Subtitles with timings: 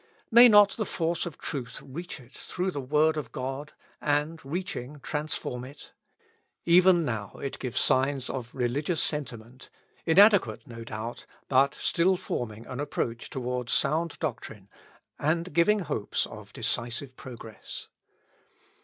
[0.31, 4.99] May not the force of truth reach it through the Word of God, and, reaching,
[5.01, 5.91] transform it?
[6.65, 9.69] Even now it gives signs of religious sentiment,
[10.07, 14.69] inadequate, no doubt, but still forming an approach towards sound doctrine,
[15.19, 17.87] and giving hopes of decisive progress.